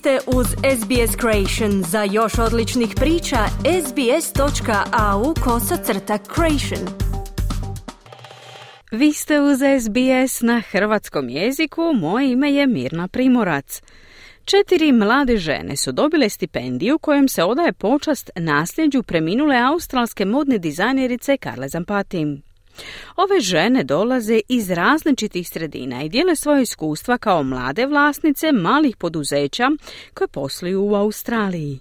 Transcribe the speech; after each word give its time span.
ste 0.00 0.18
uz 0.26 0.46
SBS 0.46 1.16
Creation. 1.20 1.82
Za 1.82 2.02
još 2.02 2.38
odličnih 2.38 2.88
priča, 2.96 3.36
sbs.au 3.86 5.34
kosacrta 5.44 6.18
creation. 6.34 6.88
Vi 8.90 9.12
ste 9.12 9.40
uz 9.40 9.58
SBS 9.58 10.40
na 10.40 10.60
hrvatskom 10.70 11.28
jeziku, 11.28 11.82
moje 11.94 12.32
ime 12.32 12.52
je 12.52 12.66
Mirna 12.66 13.08
Primorac. 13.08 13.82
Četiri 14.44 14.92
mlade 14.92 15.36
žene 15.36 15.76
su 15.76 15.92
dobile 15.92 16.28
stipendiju 16.28 16.98
kojom 16.98 17.28
se 17.28 17.44
odaje 17.44 17.72
počast 17.72 18.30
nasljeđu 18.36 19.02
preminule 19.02 19.56
australske 19.56 20.24
modne 20.24 20.58
dizajnerice 20.58 21.36
Karle 21.36 21.68
Zampati. 21.68 22.49
Ove 23.16 23.40
žene 23.40 23.84
dolaze 23.84 24.40
iz 24.48 24.70
različitih 24.70 25.48
sredina 25.48 26.02
i 26.02 26.08
dijele 26.08 26.36
svoje 26.36 26.62
iskustva 26.62 27.18
kao 27.18 27.42
mlade 27.42 27.86
vlasnice 27.86 28.52
malih 28.52 28.96
poduzeća 28.96 29.70
koje 30.14 30.28
posluju 30.28 30.82
u 30.82 30.94
Australiji. 30.94 31.80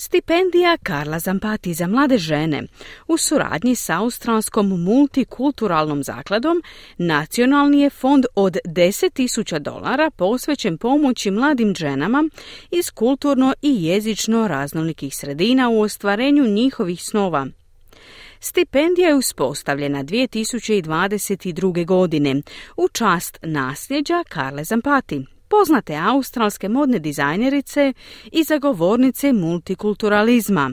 Stipendija 0.00 0.76
Karla 0.82 1.18
Zampati 1.18 1.74
za 1.74 1.86
mlade 1.86 2.18
žene 2.18 2.62
u 3.08 3.16
suradnji 3.16 3.74
sa 3.74 3.98
Australskom 3.98 4.68
multikulturalnom 4.84 6.02
zakladom 6.02 6.62
nacionalni 6.98 7.80
je 7.80 7.90
fond 7.90 8.24
od 8.34 8.56
10.000 8.64 9.58
dolara 9.58 10.10
posvećen 10.10 10.78
pomoći 10.78 11.30
mladim 11.30 11.74
ženama 11.74 12.28
iz 12.70 12.90
kulturno 12.90 13.54
i 13.62 13.84
jezično 13.84 14.48
raznolikih 14.48 15.16
sredina 15.16 15.68
u 15.68 15.80
ostvarenju 15.80 16.44
njihovih 16.44 17.04
snova– 17.04 17.46
Stipendija 18.40 19.08
je 19.08 19.14
uspostavljena 19.14 20.04
2022. 20.04 21.86
godine 21.86 22.42
u 22.76 22.88
čast 22.88 23.38
nasljeđa 23.42 24.24
Karle 24.28 24.64
Zampati, 24.64 25.26
poznate 25.48 25.96
australske 25.96 26.68
modne 26.68 26.98
dizajnerice 26.98 27.92
i 28.32 28.44
zagovornice 28.44 29.32
multikulturalizma. 29.32 30.70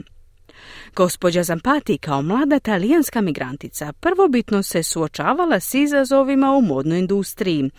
Gospođa 0.96 1.42
Zampati 1.42 1.98
kao 1.98 2.22
mlada 2.22 2.58
talijanska 2.58 3.20
migrantica 3.20 3.92
prvobitno 3.92 4.62
se 4.62 4.82
suočavala 4.82 5.60
s 5.60 5.74
izazovima 5.74 6.52
u 6.52 6.62
modnoj 6.62 6.98
industriji, 6.98 7.70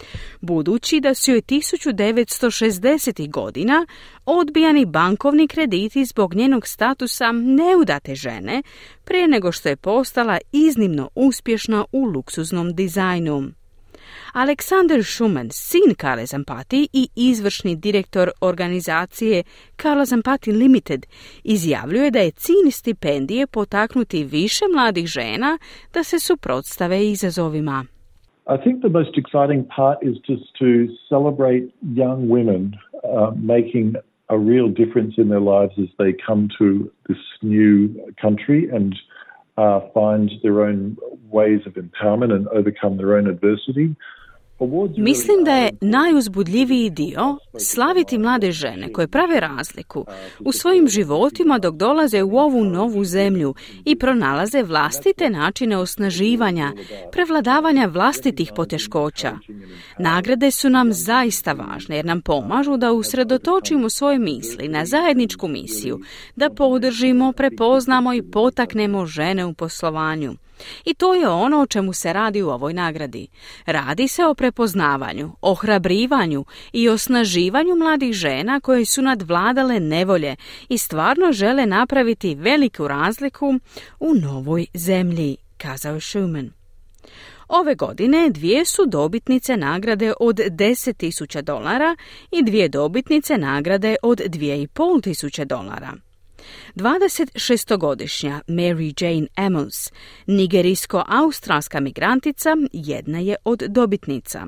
budući 0.41 0.99
da 0.99 1.13
su 1.13 1.31
joj 1.31 1.41
1960. 1.41 3.31
godina 3.31 3.85
odbijani 4.25 4.85
bankovni 4.85 5.47
krediti 5.47 6.05
zbog 6.05 6.35
njenog 6.35 6.67
statusa 6.67 7.31
neudate 7.31 8.15
žene 8.15 8.63
prije 9.03 9.27
nego 9.27 9.51
što 9.51 9.69
je 9.69 9.75
postala 9.75 10.37
iznimno 10.51 11.09
uspješna 11.15 11.85
u 11.91 12.05
luksuznom 12.05 12.75
dizajnu. 12.75 13.51
Aleksander 14.33 15.03
Schumann, 15.03 15.49
sin 15.51 15.95
Karle 15.97 16.25
Zampati 16.25 16.87
i 16.93 17.07
izvršni 17.15 17.75
direktor 17.75 18.29
organizacije 18.41 19.43
Karla 19.75 20.05
Zampati 20.05 20.51
Limited, 20.51 21.05
izjavljuje 21.43 22.11
da 22.11 22.19
je 22.19 22.31
cilj 22.31 22.71
stipendije 22.71 23.47
potaknuti 23.47 24.23
više 24.23 24.65
mladih 24.73 25.07
žena 25.07 25.57
da 25.93 26.03
se 26.03 26.19
suprotstave 26.19 27.07
izazovima. 27.11 27.85
I 28.49 28.57
think 28.63 28.81
the 28.81 28.89
most 28.89 29.17
exciting 29.17 29.67
part 29.75 29.97
is 30.01 30.15
just 30.29 30.47
to 30.61 30.87
celebrate 31.09 31.63
young 31.83 32.29
women 32.29 32.63
uh, 33.03 33.31
making 33.35 33.95
a 34.29 34.37
real 34.37 34.69
difference 34.69 35.13
in 35.17 35.29
their 35.29 35.41
lives 35.41 35.73
as 35.77 35.89
they 35.97 36.13
come 36.13 36.49
to 36.57 36.91
this 37.07 37.17
new 37.41 38.11
country 38.21 38.69
and 38.69 38.95
uh, 39.57 39.81
find 39.93 40.31
their 40.43 40.61
own 40.61 40.97
ways 41.31 41.67
of 41.67 41.73
empowerment 41.73 42.31
and 42.31 42.47
overcome 42.47 42.97
their 42.97 43.13
own 43.17 43.27
adversity. 43.27 43.95
Mislim 44.97 45.43
da 45.43 45.51
je 45.51 45.71
najuzbudljiviji 45.81 46.89
dio 46.89 47.37
slaviti 47.59 48.17
mlade 48.17 48.51
žene 48.51 48.93
koje 48.93 49.07
prave 49.07 49.39
razliku 49.39 50.05
u 50.39 50.51
svojim 50.51 50.87
životima 50.87 51.59
dok 51.59 51.75
dolaze 51.75 52.23
u 52.23 52.37
ovu 52.37 52.63
novu 52.63 53.03
zemlju 53.03 53.53
i 53.85 53.95
pronalaze 53.95 54.63
vlastite 54.63 55.29
načine 55.29 55.77
osnaživanja, 55.77 56.71
prevladavanja 57.11 57.87
vlastitih 57.87 58.51
poteškoća. 58.55 59.37
Nagrade 59.99 60.51
su 60.51 60.69
nam 60.69 60.93
zaista 60.93 61.53
važne 61.53 61.95
jer 61.95 62.05
nam 62.05 62.21
pomažu 62.21 62.77
da 62.77 62.91
usredotočimo 62.91 63.89
svoje 63.89 64.19
misli 64.19 64.67
na 64.67 64.85
zajedničku 64.85 65.47
misiju, 65.47 65.99
da 66.35 66.49
podržimo, 66.49 67.31
prepoznamo 67.31 68.13
i 68.13 68.21
potaknemo 68.21 69.05
žene 69.05 69.45
u 69.45 69.53
poslovanju. 69.53 70.33
I 70.85 70.93
to 70.93 71.13
je 71.13 71.29
ono 71.29 71.61
o 71.61 71.65
čemu 71.65 71.93
se 71.93 72.13
radi 72.13 72.41
u 72.41 72.49
ovoj 72.49 72.73
nagradi. 72.73 73.27
Radi 73.65 74.07
se 74.07 74.25
o 74.25 74.33
prepoznavanju, 74.33 75.31
ohrabrivanju 75.41 76.45
i 76.73 76.89
osnaživanju 76.89 77.75
mladih 77.75 78.13
žena 78.13 78.59
koje 78.59 78.85
su 78.85 79.01
nadvladale 79.01 79.79
nevolje 79.79 80.35
i 80.69 80.77
stvarno 80.77 81.31
žele 81.31 81.65
napraviti 81.65 82.35
veliku 82.35 82.87
razliku 82.87 83.59
u 83.99 84.13
novoj 84.13 84.65
zemlji, 84.73 85.37
kazao 85.57 85.95
je 85.95 86.01
Schumann. 86.01 86.51
Ove 87.47 87.75
godine 87.75 88.29
dvije 88.29 88.65
su 88.65 88.85
dobitnice 88.85 89.57
nagrade 89.57 90.13
od 90.19 90.35
10.000 90.35 91.41
dolara 91.41 91.95
i 92.31 92.43
dvije 92.43 92.69
dobitnice 92.69 93.37
nagrade 93.37 93.95
od 94.01 94.17
2.500 94.17 95.45
dolara. 95.45 96.06
26-godišnja 96.75 98.41
Mary 98.47 99.03
Jane 99.03 99.27
Emmons, 99.37 99.91
nigerijsko-australska 100.27 101.79
migrantica, 101.79 102.49
jedna 102.71 103.19
je 103.19 103.35
od 103.45 103.59
dobitnica. 103.59 104.47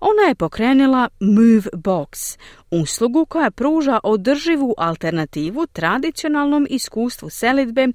Ona 0.00 0.22
je 0.28 0.34
pokrenula 0.34 1.08
Move 1.20 1.68
Box, 1.72 2.38
uslugu 2.70 3.26
koja 3.26 3.50
pruža 3.50 4.00
održivu 4.02 4.74
alternativu 4.78 5.66
tradicionalnom 5.66 6.66
iskustvu 6.70 7.30
selitbe 7.30 7.86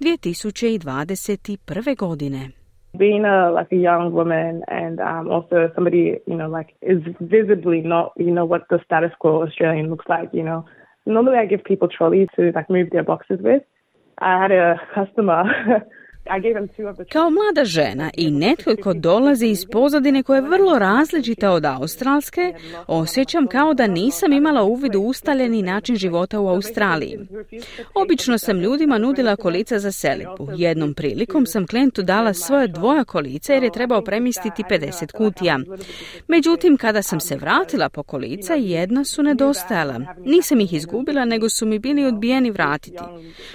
2021. 0.00 1.96
godine. 1.96 2.50
being 2.98 3.24
a 3.24 3.50
like 3.52 3.70
a 3.70 3.76
young 3.76 4.12
woman 4.12 4.62
and 4.68 4.98
um, 5.00 5.30
also 5.30 5.70
somebody 5.74 6.18
you 6.26 6.36
know 6.36 6.48
like 6.48 6.74
is 6.80 7.02
visibly 7.20 7.80
not 7.80 8.12
you 8.16 8.32
know 8.32 8.46
what 8.46 8.62
the 8.70 8.78
status 8.84 9.12
quo 9.18 9.42
Australian 9.42 9.90
looks 9.90 10.06
like 10.08 10.28
you 10.32 10.42
know 10.42 10.64
normally 11.12 11.38
I 11.38 11.46
give 11.46 11.64
people 11.64 11.88
trolleys 11.88 12.28
to 12.36 12.52
like 12.54 12.70
move 12.70 12.90
their 12.90 13.02
boxes 13.02 13.40
with. 13.40 13.62
I 14.18 14.40
had 14.40 14.52
a 14.52 14.80
customer 14.94 15.44
Kao 17.12 17.30
mlada 17.30 17.64
žena 17.64 18.10
i 18.16 18.30
netko 18.30 18.76
ko 18.82 18.94
dolazi 18.94 19.46
iz 19.46 19.66
pozadine 19.72 20.22
koja 20.22 20.36
je 20.36 20.48
vrlo 20.48 20.78
različita 20.78 21.50
od 21.50 21.64
australske, 21.64 22.54
osjećam 22.86 23.46
kao 23.46 23.74
da 23.74 23.86
nisam 23.86 24.32
imala 24.32 24.62
uvid 24.62 24.94
u 24.94 25.02
ustaljeni 25.02 25.62
način 25.62 25.96
života 25.96 26.40
u 26.40 26.48
Australiji. 26.48 27.18
Obično 27.94 28.38
sam 28.38 28.60
ljudima 28.60 28.98
nudila 28.98 29.36
kolica 29.36 29.78
za 29.78 29.92
selipu. 29.92 30.48
Jednom 30.56 30.94
prilikom 30.94 31.46
sam 31.46 31.66
klijentu 31.66 32.02
dala 32.02 32.34
svoje 32.34 32.68
dvoja 32.68 33.04
kolica 33.04 33.52
jer 33.52 33.62
je 33.62 33.72
trebao 33.72 34.02
premistiti 34.02 34.62
50 34.70 35.12
kutija. 35.12 35.58
Međutim, 36.28 36.76
kada 36.76 37.02
sam 37.02 37.20
se 37.20 37.36
vratila 37.36 37.88
po 37.88 38.02
kolica, 38.02 38.54
jedna 38.54 39.04
su 39.04 39.22
nedostajala. 39.22 40.00
Nisam 40.24 40.60
ih 40.60 40.72
izgubila, 40.72 41.24
nego 41.24 41.48
su 41.48 41.66
mi 41.66 41.78
bili 41.78 42.04
odbijeni 42.04 42.50
vratiti. 42.50 43.02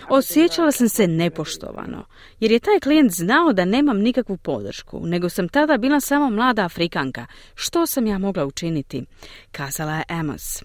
Osjećala 0.09 0.72
sam 0.72 0.90
se 0.90 1.07
nepoštovano, 1.07 2.05
jer 2.40 2.51
je 2.51 2.59
taj 2.63 2.79
klijent 2.79 3.12
znao 3.12 3.53
da 3.53 3.66
nemam 3.66 4.00
nikakvu 4.00 4.38
podršku, 4.38 5.00
nego 5.07 5.29
sam 5.29 5.50
tada 5.50 5.78
bila 5.78 6.00
samo 6.00 6.29
mlada 6.29 6.66
Afrikanka. 6.66 7.25
Što 7.56 7.85
sam 7.85 8.07
ja 8.07 8.18
mogla 8.18 8.46
učiniti? 8.46 9.06
Kazala 9.51 9.94
je 9.94 10.03
Amos. 10.07 10.63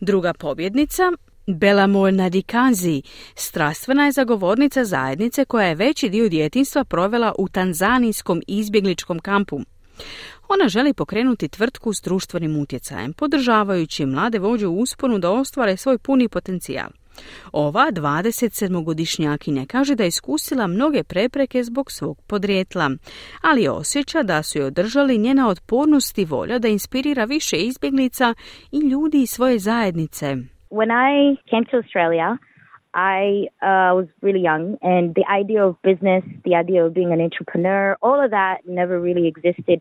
Druga 0.00 0.34
pobjednica, 0.34 1.02
Bela 1.46 1.86
Molna 1.86 2.28
Dikanzi, 2.28 3.02
strastvena 3.34 4.04
je 4.06 4.12
zagovornica 4.12 4.84
zajednice 4.84 5.44
koja 5.44 5.66
je 5.66 5.74
veći 5.74 6.08
dio 6.08 6.28
djetinstva 6.28 6.84
provela 6.84 7.34
u 7.38 7.48
tanzanijskom 7.48 8.42
izbjegličkom 8.46 9.18
kampu. 9.18 9.60
Ona 10.48 10.68
želi 10.68 10.94
pokrenuti 10.94 11.48
tvrtku 11.48 11.92
s 11.92 12.00
društvenim 12.00 12.56
utjecajem, 12.56 13.12
podržavajući 13.12 14.06
mlade 14.06 14.38
vođe 14.38 14.66
u 14.66 14.78
usponu 14.78 15.18
da 15.18 15.30
ostvare 15.30 15.76
svoj 15.76 15.98
puni 15.98 16.28
potencijal. 16.28 16.88
Ova 17.52 17.86
27-godišnjakinja 17.92 19.66
kaže 19.66 19.94
da 19.94 20.02
je 20.02 20.08
iskusila 20.08 20.66
mnoge 20.66 21.02
prepreke 21.02 21.62
zbog 21.62 21.90
svog 21.90 22.22
podrijetla, 22.26 22.90
ali 23.42 23.68
osjeća 23.68 24.22
da 24.22 24.42
su 24.42 24.58
je 24.58 24.64
održali 24.64 25.18
njena 25.18 25.48
otpornost 25.48 26.18
i 26.18 26.24
volja 26.24 26.58
da 26.58 26.68
inspirira 26.68 27.24
više 27.24 27.56
izbjeglica 27.56 28.34
i 28.72 28.78
ljudi 28.88 29.22
iz 29.22 29.30
svoje 29.30 29.58
zajednice. 29.58 30.26
When 30.70 30.90
I 30.90 31.36
came 31.50 31.64
to 31.70 31.76
Australia, 31.76 32.38
I 32.96 33.48
uh, 33.60 33.92
was 33.98 34.08
really 34.22 34.40
young, 34.40 34.78
and 34.80 35.14
the 35.14 35.26
idea 35.40 35.66
of 35.66 35.76
business, 35.82 36.24
the 36.46 36.54
idea 36.62 36.80
of 36.86 36.94
being 36.94 37.12
an 37.12 37.20
entrepreneur, 37.20 37.96
all 38.00 38.24
of 38.24 38.30
that 38.30 38.56
never 38.64 38.96
really 38.98 39.28
existed. 39.28 39.78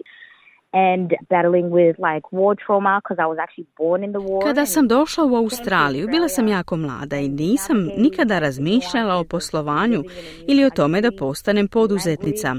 Kada 4.44 4.66
sam 4.66 4.88
došla 4.88 5.26
u 5.26 5.36
Australiju, 5.36 6.08
bila 6.08 6.28
sam 6.28 6.48
jako 6.48 6.78
mlada 6.78 7.18
i 7.18 7.30
nisam 7.30 7.78
nikada 7.98 8.40
razmišljala 8.40 9.16
o 9.16 9.24
poslovanju 9.24 10.04
ili 10.48 10.66
o 10.66 10.70
tome 10.70 11.02
da 11.02 11.12
postanem 11.20 11.68
poduzetnica. 11.68 12.56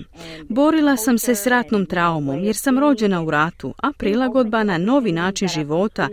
Borila 0.48 0.96
sam 0.96 1.18
se 1.18 1.34
s 1.34 1.46
ratnom 1.46 1.86
traumom 1.86 2.38
jer 2.38 2.56
sam 2.56 2.78
rođena 2.78 3.22
u 3.22 3.30
ratu, 3.30 3.74
a 3.82 3.90
prilagodba 3.98 4.62
na 4.62 4.78
novi 4.78 5.12
način 5.12 5.48
života, 5.48 6.08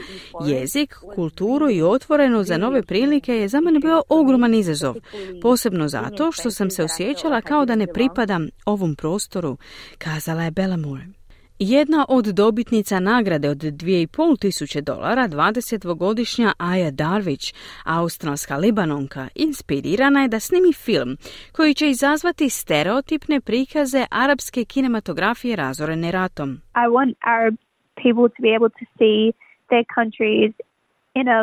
jezik, 0.46 0.96
kulturu 1.16 1.70
i 1.70 1.82
otvoreno 1.82 2.44
za 2.44 2.58
nove 2.58 2.82
prilike 2.82 3.36
je 3.36 3.48
za 3.48 3.62
mene 3.62 3.80
bio 3.80 4.02
ogroman 4.10 4.54
izazov, 4.54 4.96
posebno 5.42 5.88
zato 5.88 6.32
što 6.32 6.52
sam 6.52 6.70
se 6.70 6.84
osjećala 6.84 7.42
kao 7.42 7.66
da 7.66 7.76
ne 7.76 7.88
pripadam 7.88 8.48
ovom 8.66 8.96
prostoru, 8.96 9.58
kazala 9.98 10.44
je 10.44 10.52
Bella 10.52 10.78
Moore. 10.78 11.23
Jedna 11.60 12.06
od 12.10 12.26
dobitnica 12.26 13.00
nagrade 13.00 13.50
od 13.50 13.58
2,5 13.58 14.40
tisuće 14.40 14.82
dolara, 14.82 15.28
22-godišnja 15.28 16.52
Aja 16.58 16.92
Darvić, 16.92 17.54
australska 17.86 18.58
libanonka, 18.58 19.28
inspirirana 19.36 20.22
je 20.22 20.28
da 20.28 20.40
snimi 20.40 20.74
film 20.74 21.18
koji 21.52 21.74
će 21.74 21.90
izazvati 21.90 22.50
stereotipne 22.50 23.42
prikaze 23.42 24.06
arapske 24.12 24.66
kinematografije 24.66 25.56
razorene 25.56 26.12
ratom. 26.12 26.50
I 26.76 26.88
want 26.96 27.14
Arab 27.20 27.56
people 28.04 28.28
to 28.36 28.40
be 28.48 28.52
able 28.58 28.70
to 28.80 28.86
see 28.98 29.32
their 29.72 29.86
countries 29.98 30.52
in 31.20 31.26
a 31.38 31.42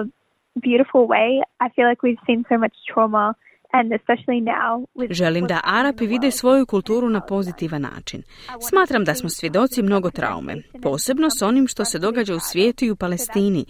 beautiful 0.54 1.04
way. 1.14 1.30
I 1.64 1.66
feel 1.74 1.86
like 1.90 2.00
we've 2.06 2.24
seen 2.26 2.44
so 2.48 2.56
much 2.64 2.76
trauma 2.92 3.34
Želim 5.10 5.46
da 5.46 5.60
Arapi 5.64 6.06
vide 6.06 6.30
svoju 6.30 6.66
kulturu 6.66 7.08
na 7.08 7.20
pozitivan 7.20 7.82
način. 7.82 8.22
Smatram 8.68 9.04
da 9.04 9.14
smo 9.14 9.28
svjedoci 9.28 9.82
mnogo 9.82 10.10
traume, 10.10 10.56
posebno 10.82 11.30
s 11.30 11.42
onim 11.42 11.68
što 11.68 11.84
se 11.84 11.98
događa 11.98 12.34
u 12.34 12.40
svijetu 12.40 12.84
i 12.84 12.90
u 12.90 12.96
Palestini. 12.96 13.64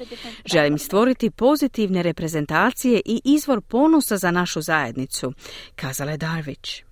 Želim 0.45 0.79
stvoriti 0.79 1.31
pozitivne 1.31 2.03
reprezentacije 2.03 3.01
i 3.05 3.21
izvor 3.25 3.61
ponosa 3.61 4.17
za 4.17 4.31
našu 4.31 4.61
zajednicu, 4.61 5.33
kazala 5.77 6.11
je 6.11 6.17
Darvić. 6.17 6.83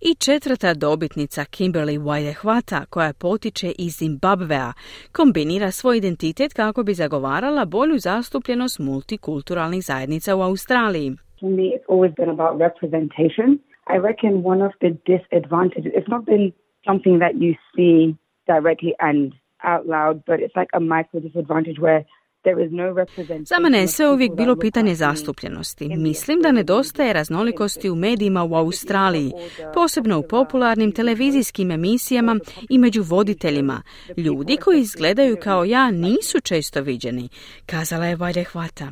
I 0.00 0.14
četvrta 0.14 0.74
dobitnica 0.74 1.44
Kimberly 1.44 1.98
Whitehwata, 2.00 2.84
koja 2.86 3.12
potiče 3.12 3.72
iz 3.78 3.92
Zimbabvea, 3.96 4.72
kombinira 5.12 5.70
svoj 5.70 5.98
identitet 5.98 6.52
kako 6.52 6.82
bi 6.82 6.94
zagovarala 6.94 7.64
bolju 7.64 7.98
zastupljenost 7.98 8.78
multikulturalnih 8.78 9.84
zajednica 9.84 10.36
u 10.36 10.42
Australiji. 10.42 11.16
For 11.40 11.50
me, 11.50 11.72
it's 11.74 11.84
always 11.88 12.12
been 12.12 12.28
about 12.28 12.58
representation. 12.58 13.60
I 13.86 13.96
reckon 13.96 14.42
one 14.42 14.62
of 14.62 14.72
the 14.80 14.90
disadvantages, 15.06 15.92
it's 15.94 16.08
not 16.08 16.24
been 16.24 16.52
something 16.86 17.18
that 17.18 17.40
you 17.40 17.54
see 17.74 18.16
directly 18.46 18.94
and 18.98 19.32
out 19.62 19.86
loud, 19.86 20.22
but 20.26 20.40
it's 20.40 20.56
like 20.56 20.68
a 20.74 20.80
micro 20.80 21.20
disadvantage 21.20 21.78
where 21.78 22.04
Za 23.44 23.58
mene 23.58 23.78
je 23.78 23.88
sve 23.88 24.10
uvijek 24.10 24.34
bilo 24.36 24.56
pitanje 24.56 24.94
zastupljenosti. 24.94 25.88
Mislim 25.96 26.40
da 26.40 26.52
nedostaje 26.52 27.12
raznolikosti 27.12 27.90
u 27.90 27.94
medijima 27.94 28.44
u 28.44 28.54
Australiji, 28.54 29.32
posebno 29.74 30.18
u 30.18 30.22
popularnim 30.22 30.92
televizijskim 30.92 31.70
emisijama 31.70 32.36
i 32.70 32.78
među 32.78 33.02
voditeljima. 33.02 33.82
Ljudi 34.16 34.56
koji 34.56 34.80
izgledaju 34.80 35.36
kao 35.42 35.64
ja 35.64 35.90
nisu 35.90 36.40
često 36.40 36.80
viđeni, 36.80 37.28
kazala 37.66 38.06
je 38.06 38.16
Vajde 38.16 38.44
Hvata. 38.44 38.88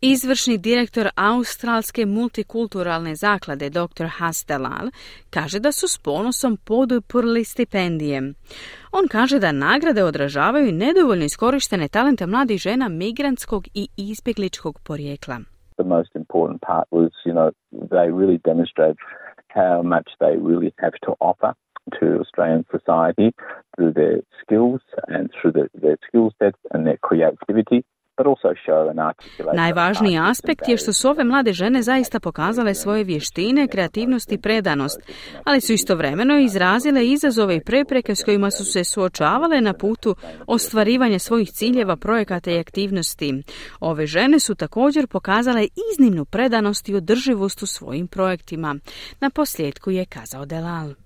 Izvršni 0.00 0.58
direktor 0.58 1.08
Australske 1.16 2.06
multikulturalne 2.06 3.14
zaklade 3.14 3.70
dr. 3.70 4.06
Hastelal 4.18 4.90
kaže 5.30 5.58
da 5.60 5.72
su 5.72 5.88
s 5.88 5.98
ponosom 5.98 6.56
poduprli 6.56 7.44
stipendije. 7.44 8.20
On 8.92 9.08
kaže 9.10 9.38
da 9.38 9.52
nagrade 9.52 10.04
odražavaju 10.04 10.72
nedovoljno 10.72 11.24
iskorištene 11.24 11.88
talente 11.88 12.26
mladih 12.26 12.58
žena 12.58 12.88
migrantskog 12.88 13.64
i 13.74 13.88
izbjegličkog 13.96 14.80
porijekla. 14.86 15.36
The 15.76 15.84
most 15.84 16.12
important 16.14 16.60
part 16.60 16.88
was, 16.90 17.10
you 17.26 17.34
know, 17.38 17.50
they 17.94 18.08
really 18.20 18.38
demonstrate 18.50 18.98
how 19.60 19.82
much 19.82 20.08
they 20.20 20.34
really 20.48 20.70
have 20.84 20.96
to 21.06 21.12
offer 21.20 21.52
to 21.98 22.06
Australian 22.22 22.64
society 22.76 23.28
through 23.74 23.92
their 24.00 24.16
skills 24.42 24.82
and 25.14 25.22
through 25.34 25.52
their, 25.56 25.68
their 25.84 25.98
skill 26.06 26.28
sets 26.38 26.60
and 26.72 26.80
their 26.86 27.00
creativity. 27.08 27.80
Najvažniji 29.54 30.18
aspekt 30.18 30.68
je 30.68 30.76
što 30.76 30.92
su 30.92 31.08
ove 31.08 31.24
mlade 31.24 31.52
žene 31.52 31.82
zaista 31.82 32.20
pokazale 32.20 32.74
svoje 32.74 33.04
vještine, 33.04 33.68
kreativnost 33.68 34.32
i 34.32 34.38
predanost, 34.38 35.00
ali 35.44 35.60
su 35.60 35.72
istovremeno 35.72 36.38
izrazile 36.38 37.06
izazove 37.06 37.56
i 37.56 37.60
prepreke 37.60 38.14
s 38.14 38.24
kojima 38.24 38.50
su 38.50 38.64
se 38.64 38.84
suočavale 38.84 39.60
na 39.60 39.72
putu 39.72 40.16
ostvarivanja 40.46 41.18
svojih 41.18 41.50
ciljeva, 41.50 41.96
projekata 41.96 42.50
i 42.50 42.58
aktivnosti. 42.58 43.42
Ove 43.80 44.06
žene 44.06 44.40
su 44.40 44.54
također 44.54 45.06
pokazale 45.06 45.68
iznimnu 45.92 46.24
predanost 46.24 46.88
i 46.88 46.94
održivost 46.94 47.62
u 47.62 47.66
svojim 47.66 48.08
projektima. 48.08 48.76
Na 49.20 49.30
posljedku 49.30 49.90
je 49.90 50.04
kazao 50.04 50.46
Delal. 50.46 51.05